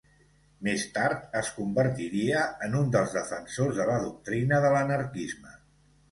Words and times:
Més 0.67 0.83
tard, 0.93 1.25
es 1.41 1.49
convertiria 1.57 2.39
en 2.67 2.77
un 2.79 2.89
dels 2.95 3.13
defensors 3.17 3.75
de 3.81 3.85
la 3.91 3.99
doctrina 4.05 4.63
de 4.65 4.71
l'anarquisme. 4.77 5.53